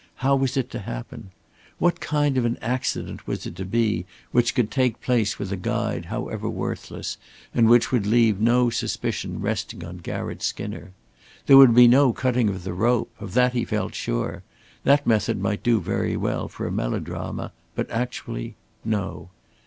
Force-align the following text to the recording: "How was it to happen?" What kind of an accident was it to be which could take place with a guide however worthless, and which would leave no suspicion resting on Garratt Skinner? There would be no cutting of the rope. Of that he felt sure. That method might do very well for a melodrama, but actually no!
"How 0.25 0.35
was 0.35 0.57
it 0.57 0.71
to 0.71 0.79
happen?" 0.79 1.29
What 1.77 1.99
kind 1.99 2.35
of 2.35 2.43
an 2.43 2.57
accident 2.59 3.27
was 3.27 3.45
it 3.45 3.55
to 3.57 3.63
be 3.65 4.07
which 4.31 4.55
could 4.55 4.71
take 4.71 4.99
place 4.99 5.37
with 5.37 5.51
a 5.51 5.55
guide 5.55 6.05
however 6.05 6.49
worthless, 6.49 7.19
and 7.53 7.69
which 7.69 7.91
would 7.91 8.07
leave 8.07 8.39
no 8.39 8.71
suspicion 8.71 9.41
resting 9.41 9.85
on 9.85 9.97
Garratt 9.99 10.41
Skinner? 10.41 10.93
There 11.45 11.57
would 11.57 11.75
be 11.75 11.87
no 11.87 12.13
cutting 12.13 12.49
of 12.49 12.63
the 12.63 12.73
rope. 12.73 13.11
Of 13.19 13.35
that 13.35 13.53
he 13.53 13.63
felt 13.63 13.93
sure. 13.93 14.41
That 14.85 15.05
method 15.05 15.39
might 15.39 15.61
do 15.61 15.79
very 15.79 16.17
well 16.17 16.47
for 16.47 16.65
a 16.65 16.71
melodrama, 16.71 17.51
but 17.75 17.87
actually 17.91 18.55
no! 18.83 19.29